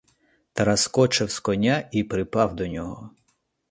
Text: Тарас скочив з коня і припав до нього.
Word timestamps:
Тарас 0.53 0.81
скочив 0.81 1.31
з 1.31 1.39
коня 1.39 1.89
і 1.91 2.03
припав 2.03 2.55
до 2.55 2.67
нього. 2.67 3.09